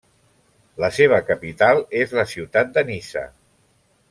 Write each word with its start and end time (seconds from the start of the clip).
La 0.83 0.87
seva 0.99 1.19
capital 1.27 1.83
és 2.01 2.17
la 2.21 2.27
ciutat 2.35 2.73
de 2.79 2.85
Niça. 2.93 3.29